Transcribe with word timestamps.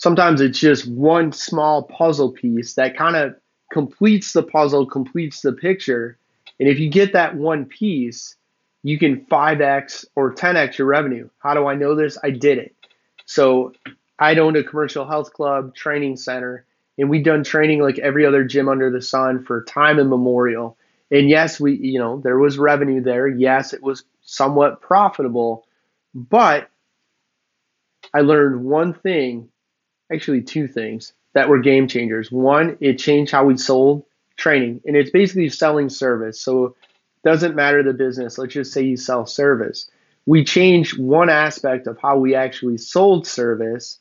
sometimes 0.00 0.40
it's 0.40 0.58
just 0.58 0.88
one 0.88 1.30
small 1.30 1.82
puzzle 1.82 2.32
piece 2.32 2.74
that 2.74 2.96
kind 2.96 3.16
of 3.16 3.34
completes 3.70 4.32
the 4.32 4.42
puzzle, 4.42 4.86
completes 4.86 5.42
the 5.42 5.52
picture. 5.52 6.18
And 6.58 6.68
if 6.68 6.80
you 6.80 6.90
get 6.90 7.12
that 7.12 7.36
one 7.36 7.66
piece, 7.66 8.34
you 8.82 8.98
can 8.98 9.26
5x 9.26 10.06
or 10.16 10.34
10x 10.34 10.78
your 10.78 10.86
revenue. 10.86 11.28
How 11.38 11.52
do 11.52 11.66
I 11.66 11.74
know 11.74 11.94
this? 11.94 12.16
I 12.24 12.30
did 12.30 12.56
it. 12.56 12.74
So 13.26 13.74
I 14.18 14.34
owned 14.36 14.56
a 14.56 14.64
commercial 14.64 15.06
health 15.06 15.34
club 15.34 15.74
training 15.74 16.16
center, 16.16 16.64
and 16.96 17.10
we'd 17.10 17.24
done 17.24 17.44
training 17.44 17.82
like 17.82 17.98
every 17.98 18.24
other 18.24 18.42
gym 18.42 18.70
under 18.70 18.90
the 18.90 19.02
sun 19.02 19.44
for 19.44 19.64
time 19.64 19.98
immemorial. 19.98 20.78
And 21.10 21.28
yes, 21.28 21.60
we, 21.60 21.76
you 21.76 21.98
know, 21.98 22.20
there 22.24 22.38
was 22.38 22.58
revenue 22.58 23.02
there. 23.02 23.28
Yes, 23.28 23.74
it 23.74 23.82
was 23.82 24.04
somewhat 24.22 24.80
profitable, 24.80 25.66
but 26.14 26.70
I 28.14 28.20
learned 28.22 28.64
one 28.64 28.94
thing, 28.94 29.50
actually 30.12 30.42
two 30.42 30.66
things 30.66 31.12
that 31.34 31.48
were 31.48 31.58
game 31.58 31.88
changers. 31.88 32.30
One, 32.30 32.76
it 32.80 32.98
changed 32.98 33.32
how 33.32 33.44
we 33.44 33.56
sold 33.56 34.04
training, 34.36 34.80
and 34.84 34.96
it's 34.96 35.10
basically 35.10 35.48
selling 35.48 35.88
service. 35.88 36.40
So 36.40 36.66
it 36.66 36.74
doesn't 37.24 37.54
matter 37.54 37.82
the 37.82 37.92
business. 37.92 38.38
Let's 38.38 38.54
just 38.54 38.72
say 38.72 38.82
you 38.82 38.96
sell 38.96 39.26
service. 39.26 39.90
We 40.26 40.44
changed 40.44 40.98
one 40.98 41.30
aspect 41.30 41.86
of 41.86 41.98
how 41.98 42.18
we 42.18 42.34
actually 42.34 42.78
sold 42.78 43.26
service, 43.26 43.98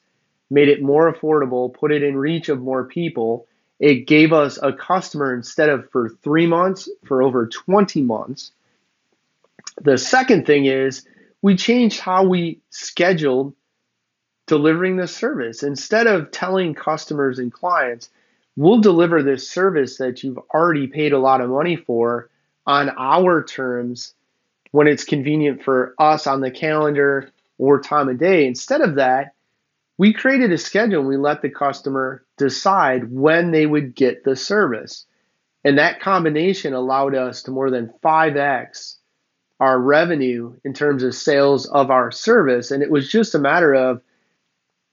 made 0.49 0.70
it 0.70 0.81
more 0.81 1.11
affordable, 1.11 1.73
put 1.73 1.91
it 1.91 2.03
in 2.03 2.17
reach 2.17 2.49
of 2.49 2.62
more 2.62 2.85
people. 2.85 3.48
It 3.79 4.07
gave 4.07 4.34
us 4.34 4.59
a 4.62 4.73
customer 4.73 5.34
instead 5.34 5.70
of 5.70 5.89
for 5.91 6.09
three 6.09 6.48
months, 6.48 6.89
for 7.05 7.21
over 7.21 7.48
20 7.48 8.01
months. 8.01 8.51
The 9.81 9.98
second 9.98 10.45
thing 10.45 10.65
is 10.65 11.05
we 11.41 11.55
changed 11.55 11.99
how 11.99 12.26
we 12.26 12.59
scheduled 12.70 13.53
delivering 14.49 14.98
this 14.98 15.16
service. 15.16 15.63
Instead 15.63 16.08
of 16.08 16.31
telling 16.31 16.73
customers 16.73 17.40
and 17.40 17.53
clients, 17.53 18.09
we'll 18.57 18.82
deliver 18.82 19.21
this 19.21 19.48
service 19.48 19.98
that 19.99 20.23
you've 20.23 20.40
already 20.54 20.87
paid 20.87 21.13
a 21.13 21.20
lot 21.20 21.40
of 21.40 21.49
money 21.49 21.76
for 21.77 22.29
on 22.65 22.90
our 22.98 23.43
terms 23.43 24.13
when 24.71 24.88
it's 24.88 25.05
convenient 25.05 25.63
for 25.63 25.93
us 25.99 26.27
on 26.27 26.41
the 26.41 26.51
calendar 26.51 27.32
or 27.60 27.79
time 27.79 28.10
of 28.10 28.18
day. 28.18 28.48
Instead 28.48 28.82
of 28.82 28.96
that, 28.96 29.34
we 29.99 30.13
created 30.13 30.51
a 30.51 30.57
schedule 30.57 31.01
and 31.01 31.07
we 31.07 31.18
let 31.18 31.41
the 31.41 31.49
customer 31.49 32.26
decide 32.38 33.12
when 33.12 33.51
they 33.51 33.68
would 33.68 33.95
get 33.95 34.23
the 34.23 34.35
service. 34.35 35.05
And 35.63 35.77
that 35.77 36.01
combination 36.01 36.73
allowed 36.73 37.13
us 37.13 37.43
to 37.43 37.51
more 37.51 37.70
than 37.70 37.93
5x 38.01 38.95
our 39.60 39.79
revenue 39.79 40.55
in 40.63 40.73
terms 40.73 41.04
of 41.04 41.13
sales 41.13 41.68
of 41.68 41.91
our 41.91 42.12
service. 42.12 42.71
And 42.71 42.82
it 42.82 42.90
was 42.90 43.12
just 43.12 43.35
a 43.35 43.40
matter 43.40 43.76
of 43.76 44.01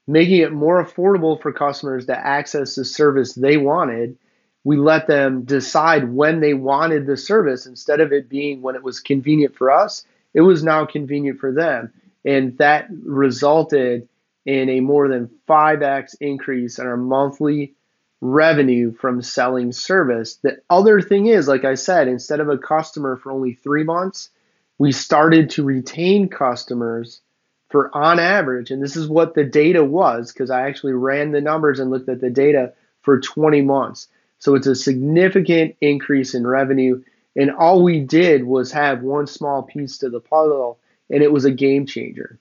making 0.07 0.37
it 0.37 0.53
more 0.53 0.83
affordable 0.83 1.39
for 1.41 1.51
customers 1.51 2.05
to 2.05 2.17
access 2.17 2.75
the 2.75 2.85
service 2.85 3.33
they 3.33 3.57
wanted. 3.57 4.17
We 4.63 4.77
let 4.77 5.07
them 5.07 5.43
decide 5.43 6.13
when 6.13 6.39
they 6.39 6.53
wanted 6.53 7.05
the 7.05 7.17
service 7.17 7.65
instead 7.65 7.99
of 7.99 8.11
it 8.11 8.29
being 8.29 8.61
when 8.61 8.75
it 8.75 8.83
was 8.83 8.99
convenient 8.99 9.55
for 9.55 9.71
us, 9.71 10.05
it 10.33 10.41
was 10.41 10.63
now 10.63 10.85
convenient 10.85 11.39
for 11.39 11.51
them. 11.51 11.91
And 12.25 12.57
that 12.57 12.87
resulted 12.89 14.07
in 14.45 14.69
a 14.69 14.79
more 14.79 15.07
than 15.07 15.29
5x 15.47 16.15
increase 16.21 16.79
in 16.79 16.87
our 16.87 16.97
monthly 16.97 17.75
revenue 18.21 18.93
from 18.93 19.21
selling 19.21 19.71
service. 19.71 20.35
The 20.37 20.57
other 20.69 21.01
thing 21.01 21.27
is, 21.27 21.47
like 21.47 21.65
I 21.65 21.75
said, 21.75 22.07
instead 22.07 22.39
of 22.39 22.49
a 22.49 22.57
customer 22.57 23.17
for 23.17 23.31
only 23.31 23.53
three 23.53 23.83
months, 23.83 24.29
we 24.77 24.91
started 24.91 25.51
to 25.51 25.63
retain 25.63 26.29
customers 26.29 27.21
for 27.69 27.95
on 27.95 28.19
average, 28.19 28.71
and 28.71 28.81
this 28.81 28.95
is 28.95 29.07
what 29.07 29.33
the 29.33 29.43
data 29.43 29.83
was 29.83 30.31
because 30.31 30.49
I 30.49 30.67
actually 30.67 30.93
ran 30.93 31.31
the 31.31 31.41
numbers 31.41 31.79
and 31.79 31.91
looked 31.91 32.09
at 32.09 32.21
the 32.21 32.29
data 32.29 32.73
for 33.01 33.19
20 33.19 33.61
months. 33.61 34.07
So 34.39 34.55
it's 34.55 34.67
a 34.67 34.75
significant 34.75 35.75
increase 35.81 36.33
in 36.33 36.45
revenue. 36.45 37.03
And 37.35 37.51
all 37.51 37.83
we 37.83 37.99
did 37.99 38.43
was 38.43 38.71
have 38.71 39.01
one 39.01 39.27
small 39.27 39.63
piece 39.63 39.97
to 39.99 40.09
the 40.09 40.19
puzzle, 40.19 40.79
and 41.09 41.21
it 41.21 41.31
was 41.31 41.45
a 41.45 41.51
game 41.51 41.85
changer. 41.85 42.39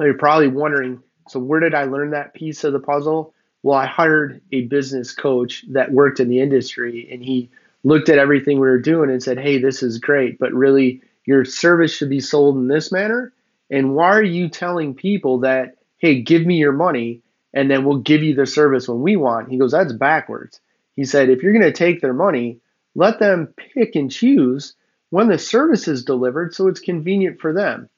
You're 0.00 0.14
probably 0.14 0.48
wondering 0.48 1.02
so, 1.28 1.38
where 1.38 1.60
did 1.60 1.74
I 1.74 1.84
learn 1.84 2.10
that 2.10 2.34
piece 2.34 2.64
of 2.64 2.72
the 2.72 2.80
puzzle? 2.80 3.34
Well, 3.62 3.76
I 3.76 3.86
hired 3.86 4.40
a 4.50 4.62
business 4.62 5.12
coach 5.12 5.64
that 5.70 5.92
worked 5.92 6.20
in 6.20 6.28
the 6.28 6.40
industry, 6.40 7.06
and 7.10 7.22
he 7.22 7.50
looked 7.84 8.08
at 8.08 8.18
everything 8.18 8.58
we 8.58 8.68
were 8.68 8.80
doing 8.80 9.10
and 9.10 9.22
said, 9.22 9.38
Hey, 9.38 9.58
this 9.58 9.82
is 9.82 9.98
great, 9.98 10.38
but 10.38 10.52
really, 10.52 11.02
your 11.26 11.44
service 11.44 11.94
should 11.94 12.08
be 12.08 12.20
sold 12.20 12.56
in 12.56 12.68
this 12.68 12.90
manner 12.90 13.32
and 13.70 13.94
why 13.94 14.08
are 14.08 14.22
you 14.22 14.48
telling 14.48 14.94
people 14.94 15.40
that, 15.40 15.76
hey, 15.98 16.22
give 16.22 16.44
me 16.44 16.56
your 16.56 16.72
money 16.72 17.22
and 17.52 17.70
then 17.70 17.84
we'll 17.84 17.98
give 17.98 18.22
you 18.22 18.34
the 18.34 18.46
service 18.46 18.88
when 18.88 19.02
we 19.02 19.16
want? 19.16 19.50
He 19.50 19.58
goes, 19.58 19.72
that's 19.72 19.92
backwards. 19.92 20.60
He 20.96 21.04
said, 21.04 21.28
if 21.28 21.42
you're 21.42 21.52
going 21.52 21.64
to 21.64 21.72
take 21.72 22.00
their 22.00 22.14
money, 22.14 22.58
let 22.94 23.18
them 23.18 23.54
pick 23.74 23.94
and 23.94 24.10
choose 24.10 24.74
when 25.10 25.28
the 25.28 25.38
service 25.38 25.88
is 25.88 26.04
delivered 26.04 26.54
so 26.54 26.68
it's 26.68 26.80
convenient 26.80 27.40
for 27.40 27.52
them. 27.52 27.88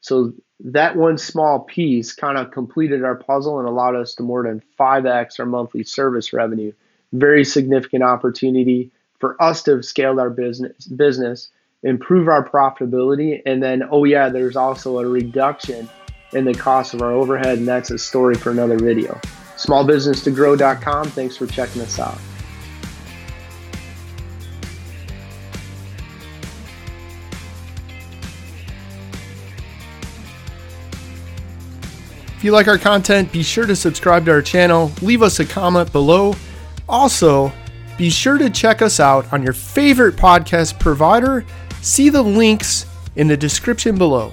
So 0.00 0.32
that 0.60 0.96
one 0.96 1.18
small 1.18 1.60
piece 1.60 2.14
kind 2.14 2.38
of 2.38 2.50
completed 2.50 3.04
our 3.04 3.16
puzzle 3.16 3.58
and 3.58 3.68
allowed 3.68 3.96
us 3.96 4.14
to 4.14 4.22
more 4.22 4.44
than 4.44 4.62
5x 4.78 5.40
our 5.40 5.46
monthly 5.46 5.82
service 5.84 6.32
revenue. 6.32 6.72
Very 7.12 7.44
significant 7.44 8.04
opportunity 8.04 8.90
for 9.18 9.40
us 9.42 9.62
to 9.64 9.72
have 9.72 9.84
scaled 9.84 10.18
our 10.18 10.30
business 10.30 10.86
business 10.86 11.50
improve 11.82 12.28
our 12.28 12.48
profitability. 12.48 13.40
And 13.46 13.62
then, 13.62 13.82
oh, 13.90 14.04
yeah, 14.04 14.28
there's 14.28 14.56
also 14.56 14.98
a 14.98 15.06
reduction 15.06 15.88
in 16.32 16.44
the 16.44 16.54
cost 16.54 16.94
of 16.94 17.02
our 17.02 17.12
overhead. 17.12 17.58
And 17.58 17.68
that's 17.68 17.90
a 17.90 17.98
story 17.98 18.34
for 18.34 18.50
another 18.50 18.78
video. 18.78 19.18
Smallbusinesstogrow.com. 19.56 21.08
Thanks 21.08 21.36
for 21.36 21.46
checking 21.46 21.82
us 21.82 21.98
out. 21.98 22.18
If 32.36 32.44
you 32.44 32.52
like 32.52 32.68
our 32.68 32.76
content, 32.76 33.32
be 33.32 33.42
sure 33.42 33.64
to 33.64 33.74
subscribe 33.74 34.26
to 34.26 34.30
our 34.30 34.42
channel, 34.42 34.92
leave 35.00 35.22
us 35.22 35.40
a 35.40 35.44
comment 35.46 35.90
below. 35.90 36.34
Also, 36.86 37.50
be 37.96 38.10
sure 38.10 38.36
to 38.36 38.50
check 38.50 38.82
us 38.82 39.00
out 39.00 39.32
on 39.32 39.42
your 39.42 39.54
favorite 39.54 40.16
podcast 40.16 40.78
provider 40.78 41.46
See 41.86 42.08
the 42.08 42.20
links 42.20 42.84
in 43.14 43.28
the 43.28 43.36
description 43.36 43.96
below. 43.96 44.32